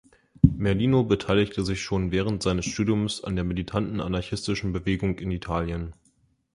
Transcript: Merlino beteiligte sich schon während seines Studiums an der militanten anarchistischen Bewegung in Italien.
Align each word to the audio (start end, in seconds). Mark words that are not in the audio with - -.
Merlino 0.57 1.03
beteiligte 1.03 1.63
sich 1.63 1.79
schon 1.83 2.11
während 2.11 2.41
seines 2.41 2.65
Studiums 2.65 3.23
an 3.23 3.35
der 3.35 3.45
militanten 3.45 4.01
anarchistischen 4.01 4.73
Bewegung 4.73 5.19
in 5.19 5.29
Italien. 5.29 5.93